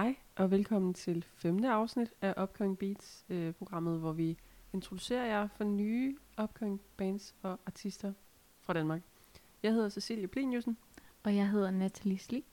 [0.00, 4.38] Hej og velkommen til femte afsnit af Upcoming Beats, øh, programmet, hvor vi
[4.72, 8.12] introducerer jer for nye upcoming bands og artister
[8.60, 9.02] fra Danmark.
[9.62, 10.76] Jeg hedder Cecilie Pliniusen,
[11.22, 12.44] Og jeg hedder Natalie Sli.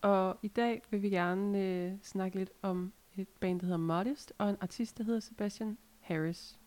[0.00, 4.32] og i dag vil vi gerne øh, snakke lidt om et band, der hedder Modest,
[4.38, 6.58] og en artist, der hedder Sebastian Harris.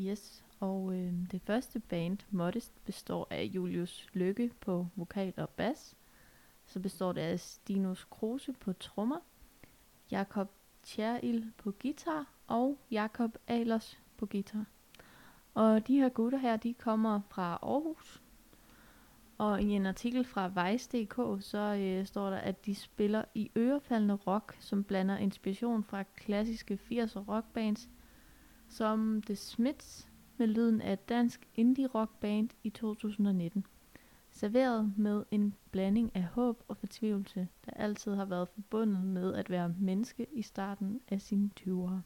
[0.00, 5.96] Yes, og øh, det første band, Modest, består af Julius Lykke på vokal og bas.
[6.66, 9.18] Så består det af Stinus Kruse på trommer,
[10.10, 10.50] Jakob
[10.82, 14.64] Tjeril på guitar og Jakob Alers på guitar.
[15.54, 18.22] Og de her gutter her, de kommer fra Aarhus.
[19.38, 24.14] Og i en artikel fra Vejs.dk, så øh, står der, at de spiller i ørefaldende
[24.14, 27.88] rock, som blander inspiration fra klassiske 80'er rockbands,
[28.68, 33.64] som The Smiths med lyden af et dansk indie rockband i 2019.
[34.36, 39.50] Serveret med en blanding af håb og fortvivlelse, der altid har været forbundet med at
[39.50, 42.00] være menneske i starten af sine 20'ere.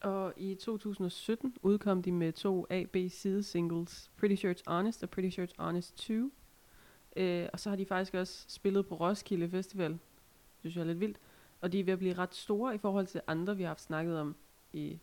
[0.00, 5.10] Og i 2017 udkom de med to A-B side singles, Pretty Sure It's Honest og
[5.10, 6.32] Pretty Sure It's Honest 2.
[7.16, 9.90] Øh, og så har de faktisk også spillet på Roskilde Festival.
[9.92, 10.00] Det
[10.60, 11.20] synes jeg er lidt vildt.
[11.60, 13.82] Og de er ved at blive ret store i forhold til andre, vi har haft
[13.82, 14.36] snakket om
[14.72, 14.98] i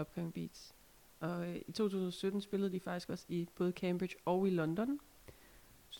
[0.00, 0.74] Upcoming Beats.
[1.20, 5.00] Og øh, i 2017 spillede de faktisk også i både Cambridge og i London.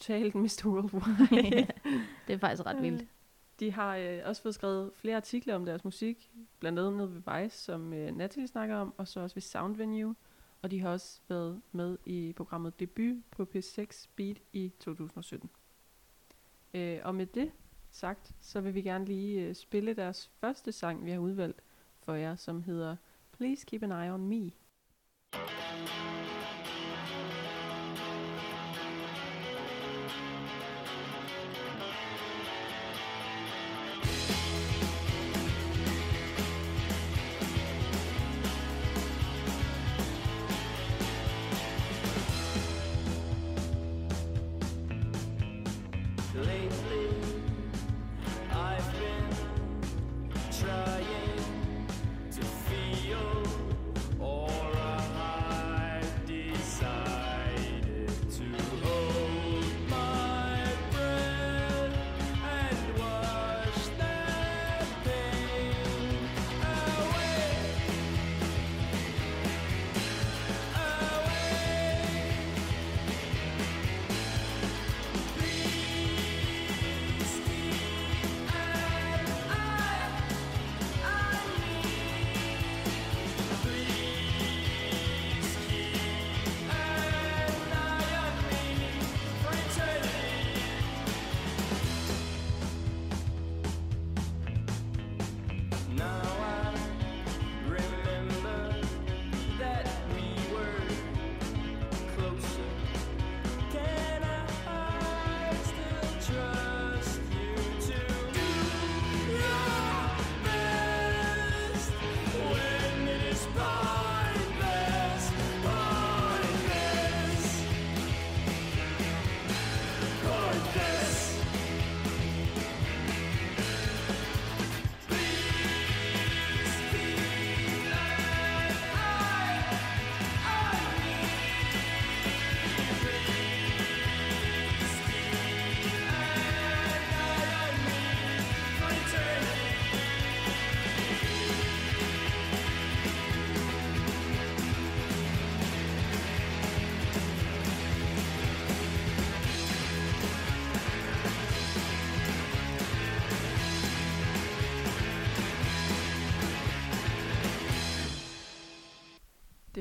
[0.03, 0.67] Totalt Mr.
[0.67, 1.67] Worldwide.
[2.27, 3.07] det er faktisk ret vildt.
[3.61, 7.43] De har øh, også fået skrevet flere artikler om deres musik, blandt andet nede ved
[7.43, 10.15] Vice, som øh, Natalie snakker om, og så også ved Sound Venue.
[10.63, 15.51] Og de har også været med i programmet Debut på P6 Beat i 2017.
[16.75, 17.53] Øh, og med det
[17.91, 21.63] sagt, så vil vi gerne lige øh, spille deres første sang, vi har udvalgt
[22.01, 22.97] for jer, som hedder
[23.33, 24.51] Please Keep an Eye on Me.
[25.35, 26.22] Lately,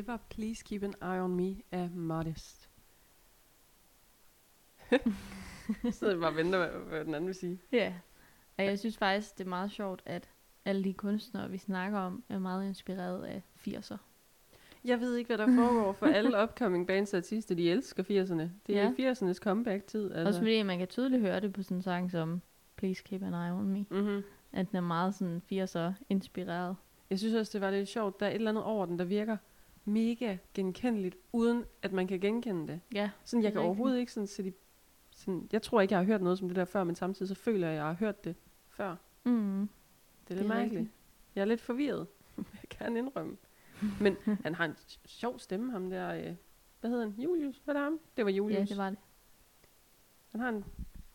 [0.02, 2.70] Det var Please Keep an Eye on Me af Modest.
[5.92, 7.60] så jeg bare og venter, hvad, hvad den anden vil sige.
[7.72, 7.94] Ja.
[8.58, 10.30] Og jeg synes faktisk, det er meget sjovt, at
[10.66, 13.98] alle de kunstnere, vi snakker om, er meget inspireret af 80'er.
[14.84, 17.56] Jeg ved ikke, hvad der foregår for alle upcoming bands og artister.
[17.56, 18.50] De elsker 80'erne.
[18.68, 19.14] Det er Ja.
[19.14, 20.12] 80'ernes comeback-tid.
[20.12, 20.28] Altså.
[20.28, 22.42] Også fordi man kan tydeligt høre det på sådan en sang som
[22.76, 23.86] Please Keep an Eye on Me.
[23.90, 24.24] mm-hmm.
[24.52, 26.76] At den er meget sådan 80'er inspireret.
[27.10, 28.20] Jeg synes også, det var lidt sjovt.
[28.20, 29.38] Der er et eller andet over den, der virker
[29.86, 32.80] mega genkendeligt, uden at man kan genkende det.
[32.94, 34.54] Ja, Sådan, jeg kan overhovedet ikke sådan sætte i,
[35.12, 37.36] sådan, Jeg tror ikke, jeg har hørt noget som det der før, men samtidig så
[37.36, 38.36] føler jeg, at jeg har hørt det
[38.70, 38.96] før.
[39.24, 39.70] mm.
[40.28, 40.80] Det er lidt Det er mærkeligt.
[40.80, 40.96] rigtigt.
[41.36, 42.08] Jeg er lidt forvirret.
[42.38, 43.38] jeg kan indrømme.
[44.02, 44.76] Men han har en
[45.06, 46.14] sjov stemme, ham der.
[46.14, 46.36] Øh,
[46.82, 47.16] hvad hedder han?
[47.18, 47.62] Julius?
[47.66, 48.00] Hvad er det ham?
[48.18, 48.60] Det var Julius.
[48.60, 49.00] ja, det var det.
[50.32, 50.66] Han har en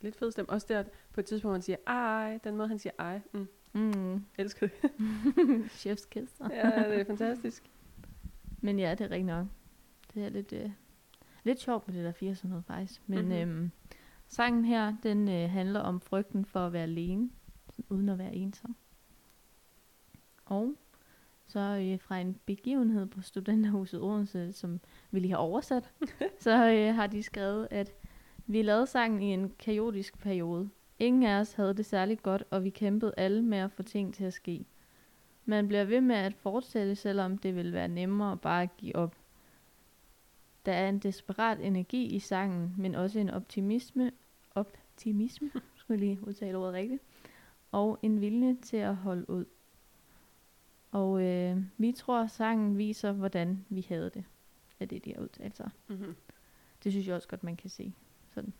[0.01, 0.51] lidt fed stemme.
[0.51, 3.21] Også der på et tidspunkt, hvor han siger, ej, den måde, han siger ej.
[3.33, 4.25] Mm, Mm.
[4.39, 4.91] elsker det.
[5.81, 6.33] Chef's kiss.
[6.51, 7.71] ja, det er fantastisk.
[8.61, 9.47] Men ja, det er rigtig nok.
[10.15, 10.71] Det er lidt, øh,
[11.45, 13.03] lidt sjovt med det der 80'er noget faktisk.
[13.07, 13.27] Men Mhm.
[13.29, 13.51] mm-hmm.
[13.61, 13.71] øhm,
[14.29, 17.31] sangen her, den øh, handler om frygten for at være alene,
[17.89, 18.77] uden at være ensom.
[20.45, 20.75] Og
[21.47, 24.81] så øh, fra en begivenhed på Studenterhuset Odense, som
[25.11, 25.91] vi lige har oversat,
[26.41, 27.93] så øh, har de skrevet, at
[28.47, 30.69] vi lavede sangen i en kaotisk periode.
[30.99, 34.15] Ingen af os havde det særligt godt, og vi kæmpede alle med at få ting
[34.15, 34.65] til at ske.
[35.47, 39.17] Man bliver ved med at fortsætte, selvom det vil være nemmere bare at give op.
[40.67, 44.13] Der er en desperat energi i sangen, men også en optimisme,
[44.55, 47.03] optimisme, skulle lige udtale ordet rigtigt,
[47.73, 49.45] og en vilje til at holde ud.
[50.93, 54.25] Og øh, vi tror, sangen viser, hvordan vi havde det,
[54.81, 55.71] af det, de har udtalt sig.
[55.89, 56.17] Mm-hmm.
[56.85, 57.93] Det synes jeg også godt, man kan se.
[58.35, 58.53] Sådan.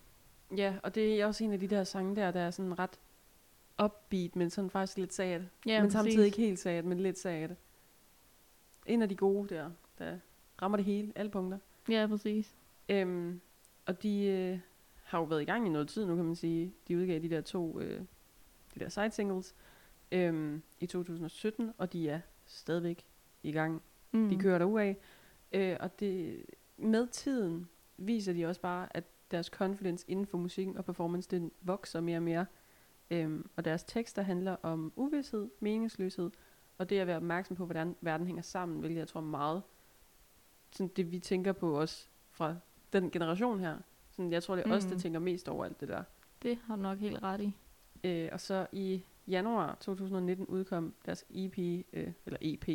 [0.57, 2.99] Ja, og det er også en af de der sange der, der er sådan ret
[3.83, 5.43] upbeat, men sådan faktisk lidt sad.
[5.65, 7.49] Ja, men samtidig ikke helt sad, men lidt sad.
[8.85, 10.17] En af de gode der, der
[10.61, 11.57] rammer det hele, alle punkter.
[11.89, 12.55] Ja, præcis.
[12.89, 13.41] Øhm,
[13.85, 14.59] og de øh,
[15.03, 16.73] har jo været i gang i noget tid nu, kan man sige.
[16.87, 18.01] De udgav de der to, øh,
[18.75, 19.55] de der side singles
[20.11, 23.05] øhm, i 2017, og de er stadigvæk
[23.43, 23.81] i gang.
[24.11, 24.29] Mm.
[24.29, 24.95] De kører derudad.
[25.51, 26.41] Øh, og det,
[26.77, 31.51] med tiden viser de også bare, at deres confidence inden for musikken og performance, den
[31.61, 32.45] vokser mere og mere.
[33.11, 36.31] Øhm, og deres tekster handler om uvidshed, meningsløshed,
[36.77, 39.63] og det at være opmærksom på, hvordan verden hænger sammen, hvilket jeg tror meget
[40.71, 42.55] sådan det, vi tænker på også fra
[42.93, 43.77] den generation her.
[44.11, 44.73] Sådan, jeg tror, det er mm.
[44.73, 46.03] os, der tænker mest over alt det der.
[46.41, 47.55] Det har du nok helt ret i.
[48.03, 52.69] Øh, og så i januar 2019 udkom deres EP, øh, eller EP,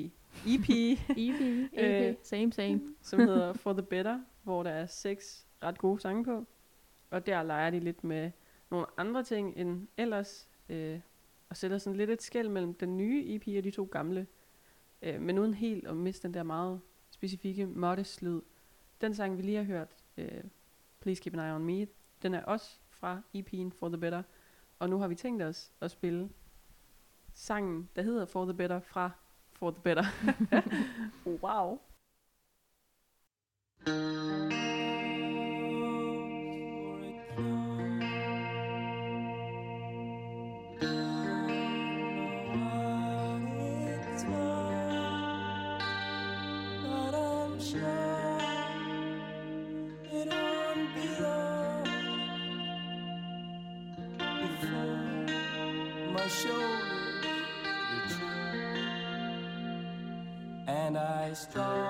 [0.46, 0.70] EP,
[1.16, 1.40] EP,
[1.76, 2.80] EP, same, same.
[3.02, 6.46] som hedder For the Better, hvor der er seks ret gode sange på.
[7.10, 8.30] Og der leger de lidt med
[8.72, 11.00] nogle andre ting end ellers, øh,
[11.48, 14.26] og sætter sådan lidt et skæld mellem den nye EP og de to gamle,
[15.02, 16.80] øh, men uden helt at miste den der meget
[17.10, 18.40] specifikke modest lyd.
[19.00, 20.44] Den sang, vi lige har hørt, øh,
[21.00, 21.86] Please Keep an Eye on Me,
[22.22, 24.22] den er også fra EP'en For the Better,
[24.78, 26.30] og nu har vi tænkt os at spille
[27.32, 29.10] sangen, der hedder For the Better fra
[29.52, 30.04] For the Better.
[31.44, 31.80] wow.
[61.34, 61.81] strong.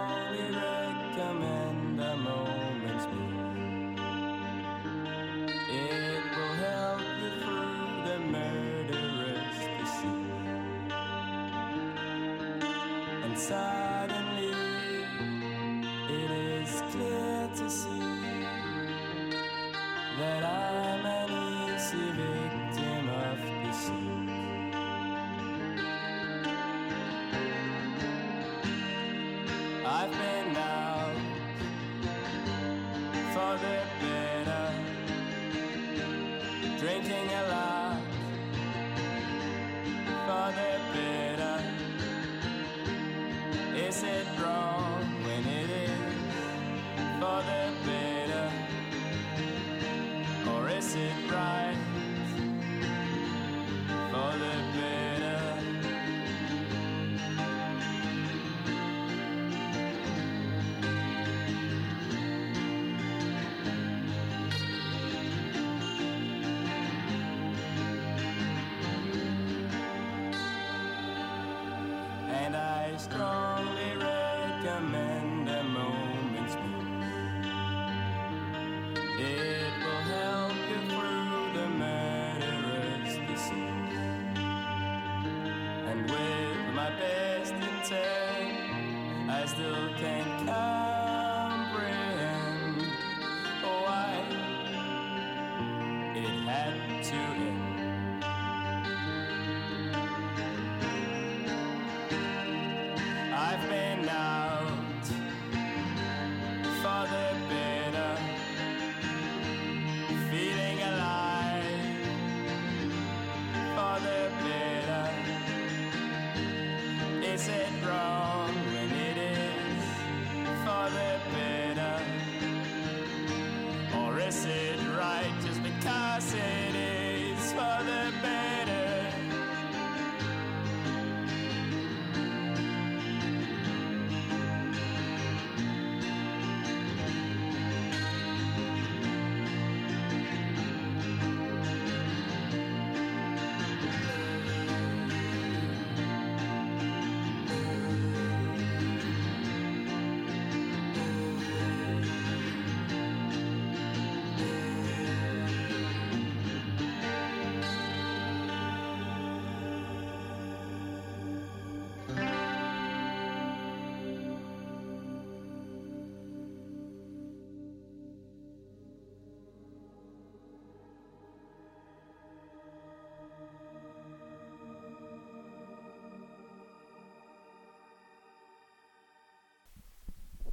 [73.03, 73.42] strong.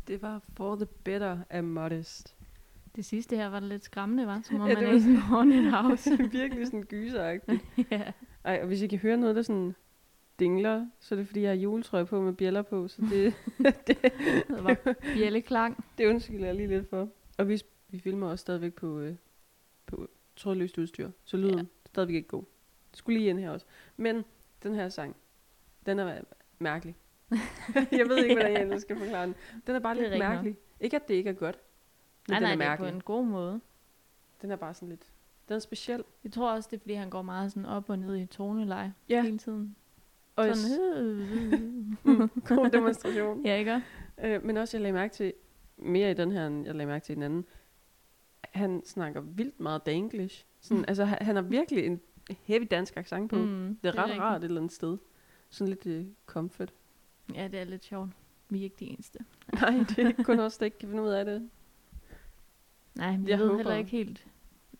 [0.09, 2.35] Det var For the Better af Modest.
[2.95, 5.01] Det sidste her var lidt skræmmende, var Som om Ja, man det er var i
[5.01, 6.17] sådan haunted house.
[6.31, 7.61] Virkelig sådan gyseragtigt.
[7.91, 8.11] ja.
[8.43, 9.75] Ej, og hvis I kan høre noget, der sådan
[10.39, 13.33] dingler, så er det fordi, jeg har juletrøje på med bjæller på, så det,
[13.87, 14.77] Det var
[15.15, 15.85] bjælleklang.
[15.97, 17.09] det undskylder jeg lige lidt for.
[17.37, 19.15] Og vi, vi filmer også stadigvæk på, øh,
[19.85, 21.57] på trådløst udstyr, så lyden.
[21.57, 21.63] Ja.
[21.85, 22.43] stadigvæk ikke god.
[22.91, 23.65] Det skulle lige ind her også.
[23.97, 24.23] Men
[24.63, 25.15] den her sang,
[25.85, 26.21] den er
[26.59, 26.95] mærkelig.
[27.99, 29.35] jeg ved ikke, hvordan jeg ellers skal forklare den.
[29.67, 30.19] Den er bare er lidt nok.
[30.19, 30.57] mærkelig.
[30.79, 31.59] Ikke at det ikke er godt,
[32.27, 32.91] men Nej, den nej, er det er mærkelig.
[32.91, 33.61] på en god måde.
[34.41, 35.11] Den er bare sådan lidt...
[35.47, 36.03] Den er speciel.
[36.23, 38.93] Jeg tror også, det er, fordi han går meget sådan op og ned i toneleje
[39.09, 39.21] Ja.
[39.21, 39.75] hele tiden.
[40.35, 43.45] Og Sådan, mm, god demonstration.
[43.45, 43.81] ja, ikke?
[44.23, 45.33] Øh, men også, jeg lagde mærke til,
[45.77, 47.45] mere i den her, end jeg lagde mærke til i den anden,
[48.53, 50.45] han snakker vildt meget danglish.
[50.61, 52.01] Sådan, altså, han, han har virkelig en
[52.43, 53.35] heavy dansk accent på.
[53.35, 54.97] Mm, Mm, det er ret rart et eller andet sted.
[55.49, 56.73] Sådan lidt uh, comfort.
[57.35, 58.09] Ja, det er lidt sjovt.
[58.49, 59.19] Vi er ikke de eneste.
[59.61, 61.49] Nej, det er kun os, der ikke kan finde ud af det.
[62.95, 64.27] Nej, men Jeg jeg ved håber- heller ikke helt,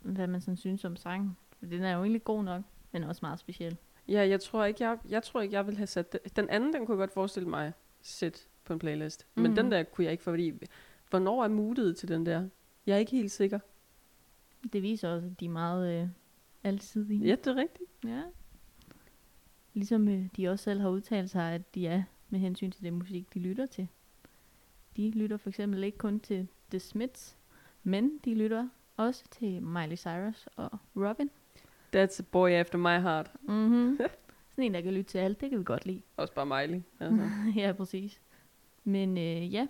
[0.02, 1.38] hvad man sådan synes om sangen.
[1.60, 3.78] For Den er jo egentlig god nok, men også meget speciel.
[4.08, 6.20] Ja, jeg tror ikke, jeg, jeg, tror ikke, jeg vil have sat den.
[6.36, 9.28] Den anden, den kunne jeg godt forestille mig sætte på en playlist.
[9.36, 9.56] Men Mhm.
[9.56, 10.54] den der kunne jeg ikke, fordi
[11.10, 12.48] hvornår er moodet til den der?
[12.86, 13.60] Jeg er ikke helt sikker.
[14.74, 16.08] Det viser også, at de er meget øh,
[16.64, 17.26] alsidige.
[17.26, 17.90] Ja, det er rigtigt.
[18.06, 18.22] ja.
[19.74, 22.94] Ligesom øh, de også selv har udtalt sig, at de er med hensyn til det
[22.94, 23.88] musik, de lytter til.
[24.98, 27.38] De lytter for eksempel ikke kun til The Smiths,
[27.84, 31.30] men de lytter også til Miley Cyrus og Robin.
[31.96, 33.32] That's a boy after my heart.
[33.42, 34.00] Mm-hmm.
[34.52, 36.02] Sådan en, der kan lytte til alt, det kan vi godt lide.
[36.18, 36.82] Også bare Miley.
[37.00, 37.30] Altså.
[37.62, 38.22] ja, præcis.
[38.84, 39.68] Men øh, ja,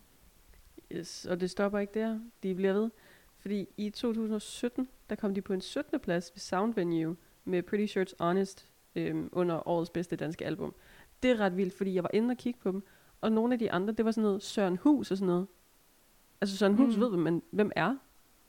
[1.28, 2.20] Og det stopper ikke der.
[2.42, 2.90] De bliver ved.
[3.38, 6.00] Fordi i 2017, der kom de på en 17.
[6.00, 10.74] plads ved Sound Venue med Pretty Shirts Honest øhm, under årets bedste danske album.
[11.22, 12.82] Det er ret vildt, fordi jeg var inde og kigge på dem,
[13.20, 15.46] og nogle af de andre, det var sådan noget Søren Hus og sådan noget.
[16.40, 17.00] Altså Søren Hus Mm.
[17.02, 17.96] ved, hvem, man, hvem er.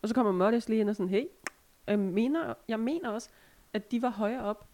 [0.01, 1.25] Og så kommer Modest lige ind og sådan, hey,
[1.87, 3.29] jeg mener, jeg mener også,
[3.73, 4.67] at de var højere op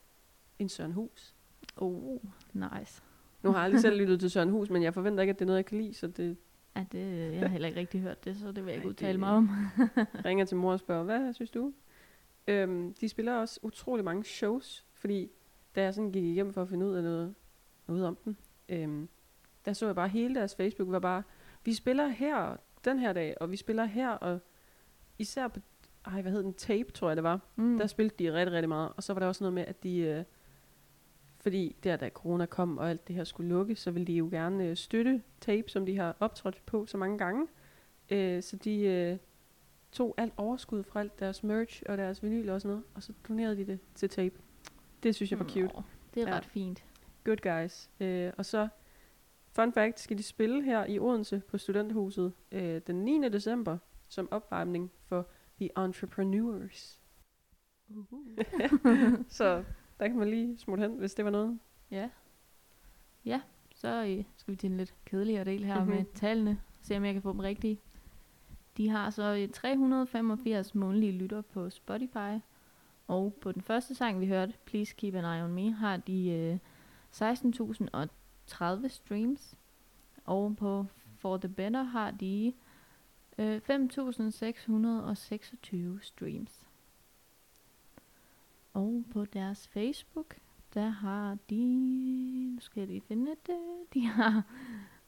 [0.59, 1.35] end Søren Hus.
[1.77, 2.17] Oh,
[2.53, 3.01] nice.
[3.43, 5.45] Nu har jeg aldrig selv lyttet til Søren Hus, men jeg forventer ikke, at det
[5.45, 6.37] er noget, jeg kan lide, så det
[6.75, 9.17] Ja, det, jeg har heller ikke rigtig hørt det, så det vil jeg ikke udtale
[9.17, 9.49] mig om.
[10.25, 11.73] ringer til mor og spørger, hvad synes du?
[12.47, 15.31] Øhm, de spiller også utrolig mange shows, fordi
[15.75, 17.35] da jeg sådan gik igennem for at finde ud af noget,
[17.87, 18.35] noget om dem,
[18.69, 19.09] øhm,
[19.65, 21.23] der så jeg bare hele deres Facebook var bare,
[21.65, 24.39] vi spiller her den her dag, og vi spiller her, og
[25.19, 25.59] især på,
[26.05, 27.77] ej, hvad hed den, Tape, tror jeg det var, Mm.
[27.77, 28.91] der spillede de rigtig, rigtig meget.
[28.97, 30.23] Og så var der også noget med, at de, øh,
[31.43, 34.27] fordi der da corona kom, og alt det her skulle lukke, så ville de jo
[34.31, 37.47] gerne øh, støtte Tape, som de har optrådt på så mange gange.
[38.09, 39.17] Øh, så de øh,
[39.91, 43.13] tog alt overskud fra alt deres merch og deres vinyl og sådan noget, og så
[43.27, 44.35] donerede de det til Tape.
[45.03, 45.69] Det synes jeg var cute.
[46.13, 46.37] Det er Ja.
[46.37, 46.83] ret fint.
[47.23, 47.89] Good guys.
[47.99, 48.67] Øh, og så,
[49.51, 53.29] fun fact, skal de spille her i Odense på Studenthuset øh, den 9.
[53.29, 55.27] december som opvarmning for
[55.61, 56.99] The Entrepreneurs.
[59.29, 59.63] så
[60.03, 61.59] der kan man lige smutte hen, hvis det var noget.
[61.91, 62.09] Ja.
[63.25, 63.41] Ja,
[63.75, 65.83] så øh, skal vi til en lidt kedeligere del her Mhm.
[65.83, 65.97] mm-hmm.
[65.97, 66.59] med tallene.
[66.81, 67.79] Se om jeg kan få dem rigtige.
[68.77, 72.39] De har så øh, 385 månedlige lytter på Spotify.
[73.07, 76.29] Og på den første sang, vi hørte, Please Keep an Eye on Me, har de
[76.29, 76.57] øh,
[77.15, 79.55] 16.030 streams.
[80.25, 80.85] Og på
[81.17, 82.53] For the Better har de
[83.37, 83.73] øh, 5.626
[86.01, 86.65] streams.
[88.73, 90.35] Og på deres Facebook,
[90.73, 91.65] der har de,
[92.53, 93.57] nu skal jeg lige finde det,
[93.93, 94.43] de har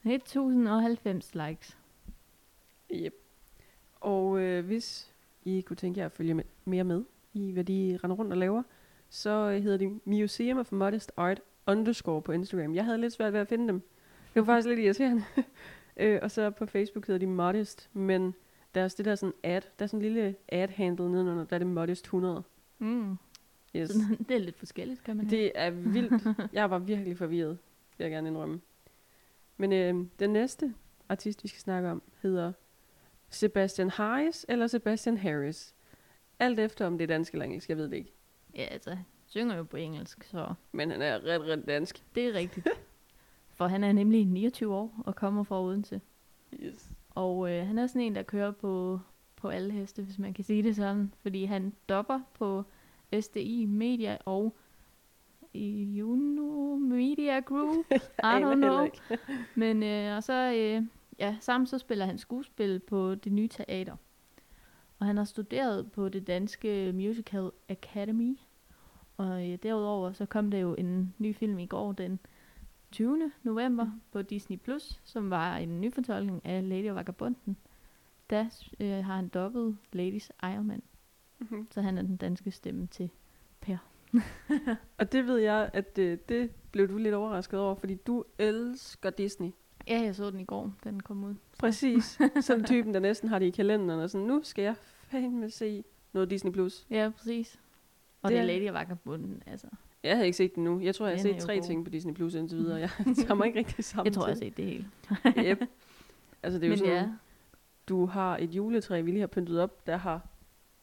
[0.03, 1.77] 1090 likes.
[2.93, 3.13] Yep.
[3.95, 7.03] Og øh, hvis I kunne tænke jer at følge med, mere med
[7.33, 8.63] i, hvad de render rundt og laver,
[9.09, 12.75] så øh, hedder de Museum of Modest Art underscore på Instagram.
[12.75, 13.81] Jeg havde lidt svært ved at finde dem.
[14.33, 15.23] Det var faktisk lidt irriterende.
[15.97, 18.35] øh, og så på Facebook hedder de Modest, men
[18.75, 21.67] deres det der sådan ad, der er sådan en lille ad-handle nedenunder, der er det
[21.67, 22.43] Modest 100.
[22.79, 23.17] Mm.
[23.75, 23.91] Yes.
[24.27, 26.37] Det er lidt forskelligt, kan man Det er vildt.
[26.53, 27.57] Jeg var virkelig forvirret,
[27.97, 28.61] vil jeg gerne indrømme.
[29.57, 30.73] Men øh, den næste
[31.09, 32.51] artist, vi skal snakke om, hedder
[33.29, 35.75] Sebastian Harris eller Sebastian Harris.
[36.39, 38.13] Alt efter, om det er dansk eller engelsk, jeg ved det ikke.
[38.55, 42.03] Ja, altså, synger jo på engelsk, så Men han er ret, ret dansk.
[42.15, 42.67] det er rigtigt.
[43.49, 46.01] For han er nemlig 29 år og kommer fra Odense.
[46.59, 46.89] Yes.
[47.09, 48.99] Og øh, han er sådan en, der kører på,
[49.35, 51.13] på alle heste, hvis man kan sige det sådan.
[51.21, 52.63] Fordi han dopper på
[53.21, 54.55] SDI Media og
[55.97, 57.85] Juno Media Group.
[58.33, 58.87] I don't know.
[59.55, 60.87] Men øh, og så, øh,
[61.19, 63.95] ja, sammen så spiller han skuespil på det nye teater.
[64.99, 68.37] Og han har studeret på det danske Musical Academy.
[69.17, 72.19] Og øh, derudover så kom der jo en ny film i går, den
[72.91, 73.31] 20.
[73.43, 77.57] november på Disney+, Plus, som var en ny fortolkning af Lady og Vagabunden.
[78.29, 78.45] Der
[78.79, 80.81] øh, har han dobbelt Ladies Iron Man,
[81.39, 81.67] Mhm.
[81.71, 83.09] så han er den danske stemme til
[83.61, 83.77] Per.
[84.97, 89.09] Og det ved jeg, at øh, det blev du lidt overrasket over, fordi du elsker
[89.09, 89.49] Disney.
[89.87, 91.35] Ja, jeg så den i går, den kom ud.
[91.59, 92.19] Præcis.
[92.41, 94.75] Sådan typen, der næsten har det i kalenderen, og sådan, nu skal jeg
[95.07, 95.83] fandme se
[96.13, 96.51] noget Disney+.
[96.51, 96.85] Plus.
[96.89, 97.59] Ja, præcis.
[98.21, 99.67] Og Det det, er- Lady og Vagabunden, altså.
[100.03, 100.79] Jeg havde ikke set den nu.
[100.79, 101.63] Jeg tror, jeg har set tre god.
[101.63, 102.79] ting på Disney Plus indtil videre.
[102.79, 104.87] Jeg tager mig ikke rigtig sammen Jeg tror, jeg har set det hele.
[105.37, 105.61] Yep.
[106.43, 107.09] Altså, det er jo Men sådan, ja,
[107.89, 110.27] du har et juletræ, vi lige har pyntet op, der har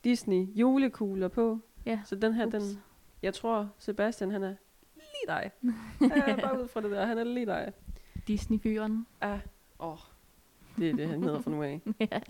[0.05, 1.59] Disney julekugler på.
[1.87, 2.01] ja.
[2.05, 2.53] Så den her, Ups.
[2.55, 2.83] den,
[3.23, 4.55] jeg tror, Sebastian, han er
[4.95, 5.51] lige dig.
[6.27, 7.73] Ja, bare ud fra det der, han er lige dig.
[8.29, 9.07] Disney-fyren.
[9.21, 9.39] Ah,
[9.81, 9.99] åh,
[10.79, 11.81] det er det, han hedder fra nu af.
[12.13, 12.21] ja.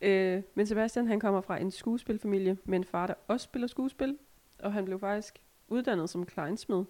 [0.00, 4.18] Øh, men Sebastian, han kommer fra en skuespilfamilie med en far, der også spiller skuespil.
[4.58, 6.84] Og han blev faktisk uddannet som kleinsmed.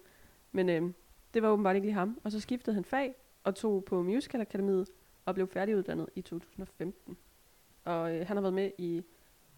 [0.51, 0.91] Men øh,
[1.33, 2.19] det var åbenbart ikke lige ham.
[2.23, 4.87] Og så skiftede han fag og tog på Musical Akademiet
[5.25, 7.17] og blev færdiguddannet i 2015.
[7.85, 9.03] Og øh, han har været med i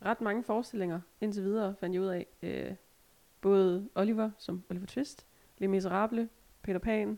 [0.05, 2.27] ret mange forestillinger indtil videre, fandt jeg ud af.
[2.41, 2.75] Øh,
[3.41, 5.25] både Oliver som Oliver Twist,
[5.57, 6.29] Les Miserable,
[6.61, 7.17] Peter Pan,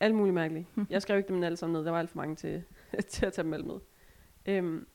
[0.00, 0.66] alt muligt mærkeligt.
[0.90, 2.62] Jeg skrev ikke dem alle sammen ned, der var alt for mange til,
[3.08, 3.78] til at tage dem alle med.
[4.46, 4.86] Øhm,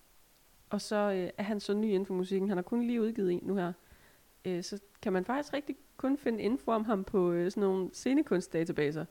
[0.70, 2.50] og så øh, er han så ny inden for musikken.
[2.50, 3.74] Han har kun lige udgivet en nu her.
[4.46, 7.90] Øh, så kan man faktisk rigtig kun finde info om ham på øh, sådan nogle
[7.94, 9.06] scenekunstdatabaser.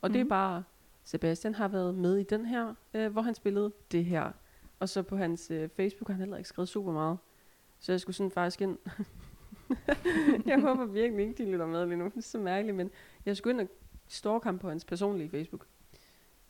[0.00, 0.12] Og mm.
[0.12, 0.28] det er Mhm.
[0.28, 0.64] bare,
[1.04, 4.32] Sebastian har været med i den her, øh, hvor han spillede det her.
[4.78, 7.18] Og så på hans øh, Facebook har han heller ikke skrevet super meget.
[7.82, 8.78] Så jeg skulle sådan faktisk ind...
[10.46, 12.04] jeg håber virkelig ikke, de lytter med lige nu.
[12.04, 12.90] Det er så mærkeligt, men
[13.26, 13.74] jeg skulle ind og
[14.08, 15.66] stalke ham på hans personlige Facebook.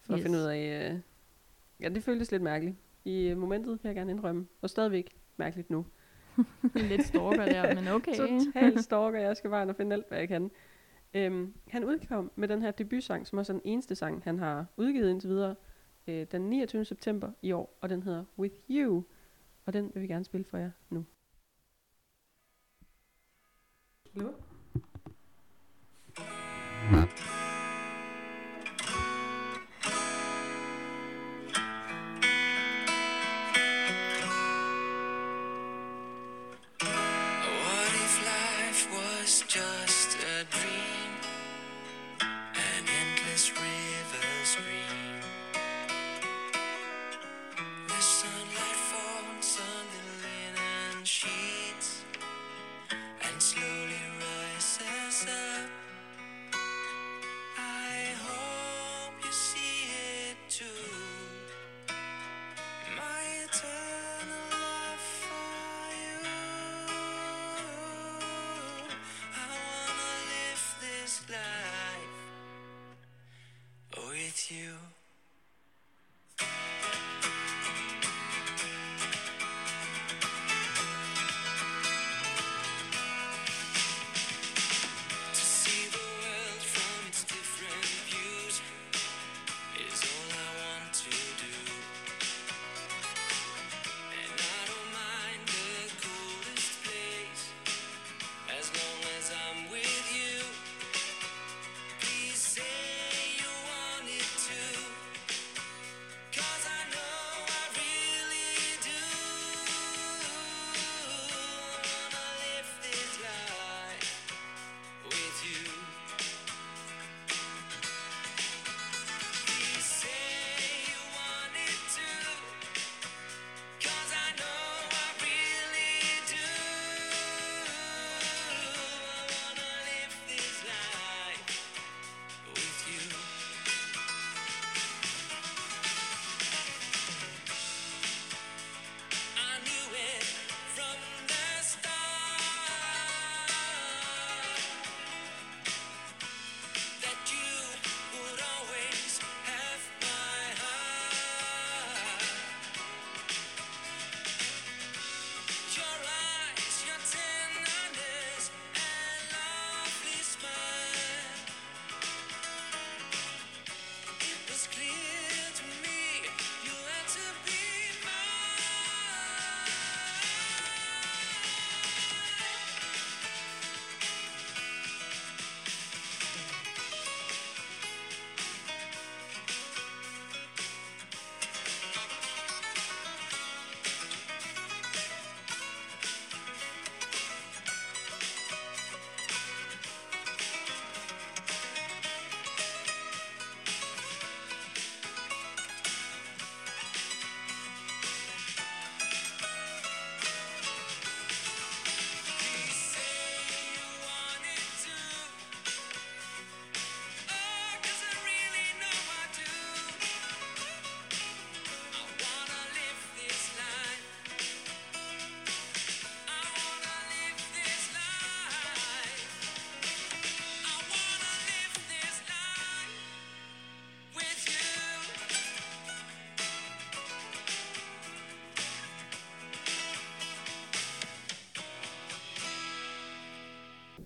[0.01, 0.19] For yes.
[0.19, 0.91] at finde ud af...
[0.93, 1.01] Øh,
[1.81, 2.77] ja, det føltes lidt mærkeligt.
[3.05, 4.47] I øh, momentet vil jeg gerne indrømme.
[4.61, 5.87] Og stadigvæk mærkeligt nu.
[6.75, 8.17] Lidt stalker der, men okay.
[8.17, 9.21] Total stalker.
[9.21, 10.51] Jeg skal bare ind og finde alt, hvad jeg kan.
[11.15, 14.67] Øhm, han udkom med den her debutsang, som også er den eneste sang, han har
[14.77, 15.55] udgivet indtil videre,
[16.07, 16.85] øh, den 29.
[16.85, 19.05] september i år, og den hedder With You.
[19.67, 21.05] Og den vil vi gerne spille for jer nu.
[24.15, 24.35] Hallo?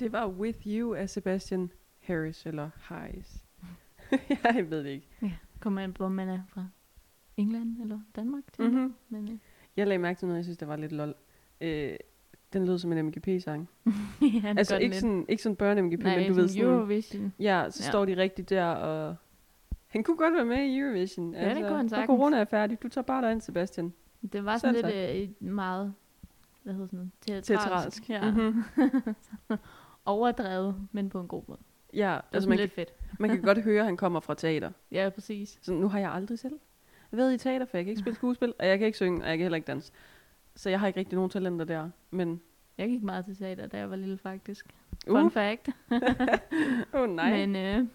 [0.00, 3.44] Det var With You af Sebastian Harris, eller Harris.
[4.54, 5.38] jeg ved det ikke.
[5.60, 6.66] Kommer an på, om man er fra
[7.36, 8.42] England eller Danmark.
[8.58, 8.94] Mm-hmm.
[9.08, 9.38] Men, øh,
[9.76, 11.14] Jeg lagde mærke til noget, jeg synes, det var lidt lol.
[11.60, 11.96] Øh,
[12.52, 13.68] den lød som en MGP-sang.
[14.44, 15.00] ja, Altså ikke lidt.
[15.00, 16.64] sådan, ikke sådan børne-MGP, Nej, men du ved sådan.
[16.64, 17.32] Eurovision.
[17.38, 17.88] Ja, så Ja.
[17.90, 19.16] står de rigtig der, og
[19.86, 21.34] han kunne godt være med i Eurovision.
[21.34, 22.06] Altså, Ja, det kunne han når sagtens.
[22.06, 23.92] corona er færdig, du tager bare derind, Sebastian.
[24.32, 25.94] Det var sådan Selv lidt øh, et meget,
[26.62, 28.04] hvad hedder sådan noget, Teatralsk.
[28.04, 28.10] teatralsk.
[28.10, 28.30] Ja.
[28.30, 28.64] Mhm.
[30.06, 31.58] Overdrevet, men på en god måde.
[31.90, 32.92] Det Ja, var altså man, lidt fedt.
[33.20, 34.70] man kan godt høre, at han kommer fra teater.
[34.92, 35.58] Ja, præcis.
[35.62, 36.54] Så nu har jeg aldrig selv
[37.10, 39.28] været i teater, for jeg kan ikke spille skuespil, og jeg kan ikke synge, og
[39.28, 39.92] jeg kan heller ikke danse.
[40.54, 41.90] Så jeg har ikke rigtig nogen talenter der.
[42.10, 42.40] Men,
[42.78, 44.66] Jeg gik meget til teater, da jeg var lille faktisk.
[45.08, 45.68] Fun uh, fact.
[46.94, 47.86] åh oh, nej, Men øh,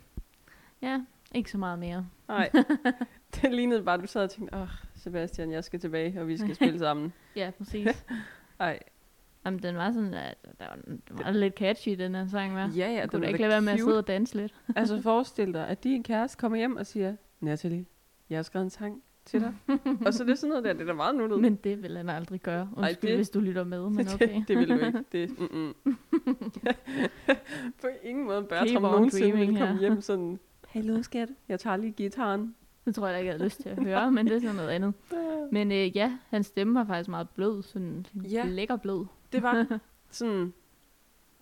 [0.82, 1.02] ja,
[1.36, 2.08] ikke så meget mere.
[2.28, 2.52] nej.
[3.42, 6.28] Det lignede bare, at du sad og tænkte, åh, oh, Sebastian, jeg skal tilbage, og
[6.28, 7.14] vi skal spille sammen.
[7.36, 8.06] Ja, præcis.
[8.60, 8.80] Ej,
[9.46, 12.72] Jamen, den var sådan, at der var, den var lidt catchy, den her sang, var.
[12.76, 14.54] ja, ja, den kunne da er ikke lade være med at sidde og danse lidt.
[14.76, 17.86] Altså forestil dig, at din kæreste kommer hjem og siger, Natalie,
[18.30, 19.54] jeg har skrevet en sang til dig.
[20.06, 21.40] og så er det sådan noget der, det er da meget nuttet.
[21.40, 22.70] Men det vil han aldrig gøre.
[22.78, 24.36] Undskyld, det- hvis du lytter med, men okay.
[24.36, 25.04] det, det vil du ikke.
[25.12, 25.74] Det, mm-mm.
[27.82, 29.80] På ingen måde Bertram nogensinde ville komme her.
[29.80, 32.56] hjem sådan, Hallo skat, jeg tager lige gitaren.
[32.86, 34.56] Det tror jeg da ikke, jeg havde lyst til at høre, men det er sådan
[34.56, 34.94] noget andet.
[35.52, 38.46] Men øh, ja, hans stemme var faktisk meget blød, sådan ja.
[38.46, 39.06] lækker blød.
[39.32, 40.54] Det var sådan,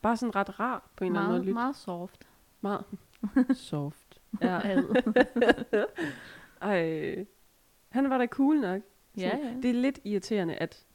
[0.01, 1.39] bare sådan ret rar på en eller anden måde.
[1.39, 1.53] Meget, Lyt.
[1.53, 2.27] meget soft.
[2.61, 2.83] meget
[3.69, 4.21] soft.
[4.41, 4.59] Ja.
[6.61, 7.25] Ej,
[7.89, 8.81] han var da cool nok.
[9.17, 9.61] ja, Sådan, ja.
[9.61, 10.85] Det er lidt irriterende, at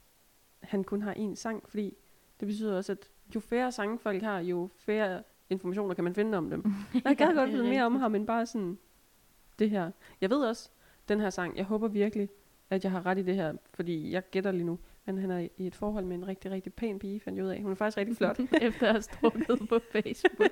[0.61, 1.96] han kun har én sang, fordi
[2.40, 6.38] det betyder også, at jo færre sange folk har, jo færre informationer kan man finde
[6.38, 6.64] om dem.
[7.04, 8.78] Jeg gad Ja, godt vide mere om ham, end bare sådan
[9.59, 9.90] det her.
[10.20, 10.70] Jeg ved også,
[11.09, 12.28] den her sang, jeg håber virkelig,
[12.70, 15.49] at jeg har ret i det her, fordi jeg gætter lige nu, men han er
[15.57, 17.62] i et forhold med en rigtig, rigtig pæn pige, fandt jeg ud af.
[17.62, 18.40] Hun er faktisk rigtig flot.
[18.62, 20.51] Efter at have strukket på Facebook.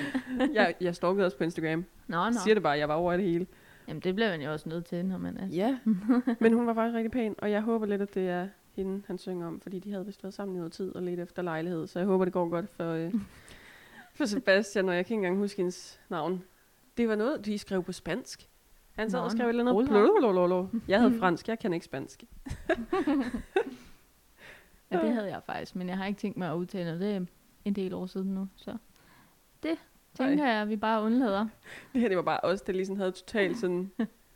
[0.54, 1.84] jeg, jeg stalkede også på Instagram.
[2.06, 2.32] Nå, Nå.
[2.44, 3.46] Siger det bare, jeg var over det hele.
[3.88, 5.46] Jamen, det bliver man jo også nødt til, når man er...
[5.46, 5.78] Ja,
[6.40, 9.18] men hun var faktisk rigtig pæn, og jeg håber lidt, at det er hende, han
[9.18, 11.86] synger om, fordi de havde vist været sammen i noget tid og lidt efter lejlighed,
[11.86, 13.14] så jeg håber, det går godt for, øh,
[14.14, 16.42] for Sebastian, og jeg kan ikke engang huske hendes navn.
[16.96, 18.48] Det var noget, de skrev på spansk.
[18.94, 19.88] Han sad og skrev et eller andet.
[19.88, 20.78] Blablabla.
[20.88, 22.24] Jeg havde fransk, jeg kan ikke spansk.
[24.90, 27.00] Ja, det havde jeg faktisk, men jeg har ikke tænkt mig at udtale det.
[27.00, 27.20] Det er
[27.64, 28.76] en del år siden nu, så
[29.62, 29.78] det
[30.14, 31.46] tænker jeg, at vi bare undlader.
[31.92, 33.90] Det her, det var bare os, der ligesom havde totalt sådan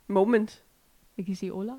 [0.07, 0.63] moment.
[1.17, 1.73] Jeg kan sige Ola.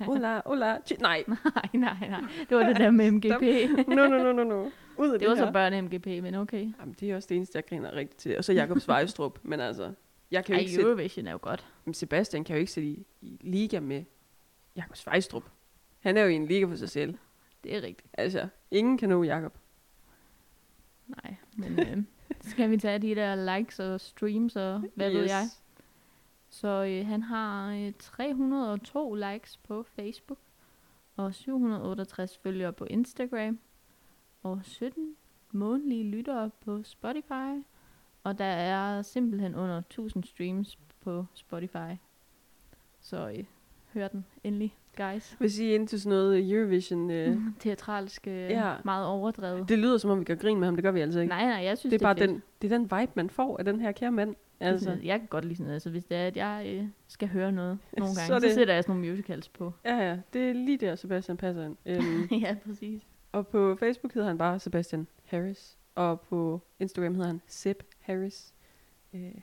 [0.00, 0.76] Hola, hola.
[0.76, 2.20] Chi- Nej, nej, nej, nej.
[2.48, 3.42] Det var det der med MGP.
[3.88, 4.70] no, no, no, no, no.
[4.98, 5.46] Ud af det, det var her.
[5.46, 6.72] så børne MGP, men okay.
[6.80, 8.38] Jamen, det er også det eneste, jeg griner rigtigt til.
[8.38, 9.38] Og så Jakob Svejstrup.
[9.42, 9.92] men altså,
[10.30, 11.66] jeg kan jo Ej, ikke Eurovision er jo godt.
[11.84, 14.04] Men Sebastian kan jo ikke sætte i, i liga med
[14.76, 15.44] Jakob Svejstrup.
[16.00, 17.18] Han er jo i en liga for sig selv.
[17.64, 18.08] Det er rigtigt.
[18.12, 19.58] Altså, ingen kan nå Jakob.
[21.06, 22.04] Nej, men øh,
[22.40, 25.16] så skal vi tage de der likes og streams og hvad yes.
[25.16, 25.44] ved jeg.
[26.48, 30.38] Så øh, han har øh, 302 likes på Facebook,
[31.16, 33.58] og 768 følgere på Instagram,
[34.42, 35.16] og 17
[35.52, 37.64] månedlige lyttere på Spotify,
[38.24, 41.94] og der er simpelthen under 1000 streams på Spotify.
[43.00, 43.44] Så øh,
[43.94, 45.36] hør den endelig, guys.
[45.38, 48.74] Hvis I er into sådan noget Eurovision, øh, Teatralsk, øh, Ja.
[48.84, 49.68] meget overdrevet.
[49.68, 50.76] det lyder som om, vi gør grin med ham.
[50.76, 51.28] Det gør vi altså ikke.
[51.28, 52.30] Nej, nej, jeg synes, det er bare fedt.
[52.30, 54.34] den, det er den vibe, man får af den her kære mand.
[54.60, 54.90] Altså.
[54.90, 55.74] Altså, Jeg kan godt lide sådan noget.
[55.74, 58.46] Altså, hvis det er, at jeg øh, skal høre noget nogle Så gange, er så,
[58.46, 59.72] det- sætter jeg sådan nogle musicals på.
[59.84, 61.76] ja, ja, det er lige der, Sebastian passer ind.
[61.86, 63.02] Øhm, ja, præcis.
[63.32, 65.76] og på Facebook hedder han bare Sebastian Harris.
[66.00, 68.54] Og på Instagram hedder han Seb Harris.
[69.14, 69.34] Øh,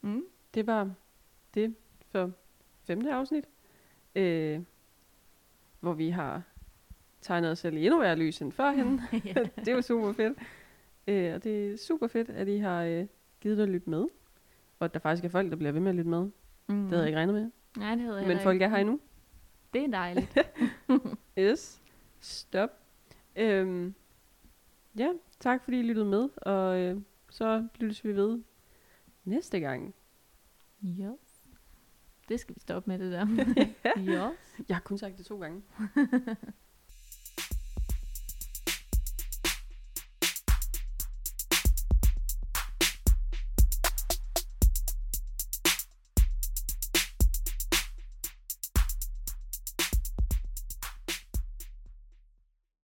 [0.00, 0.24] Mm.
[0.54, 0.94] det var
[1.54, 1.74] det
[2.10, 2.32] for
[2.84, 3.44] femte afsnit,
[4.14, 4.60] øh,
[5.80, 6.42] hvor vi har
[7.20, 9.00] tegnet os selv i endnu værre lys end førhen.
[9.24, 9.34] ja.
[9.56, 10.38] det er jo super fedt.
[11.06, 13.06] Øh, og det er super fedt, at I har øh,
[13.40, 14.02] givet at lytte med.
[14.78, 16.30] Og at der faktisk er folk, der bliver ved med at lytte med.
[16.66, 16.80] Mm.
[16.82, 17.50] Det havde jeg ikke regnet med.
[17.76, 18.64] Nej, det havde jeg Men folk ikke.
[18.64, 19.00] er her endnu.
[19.74, 20.38] Det er dejligt.
[21.38, 21.82] Yes.
[22.20, 22.70] Stop.
[23.36, 23.94] Øhm,
[24.98, 26.28] ja, tak fordi I lyttede med.
[26.36, 28.42] Og øh, så lyttes vi ved
[29.24, 29.94] næste gang.
[30.84, 31.44] yes.
[32.28, 33.26] Det skal vi stoppe med, det der.
[33.98, 34.64] yes.
[34.68, 35.62] Jeg har kun sagt det to gange.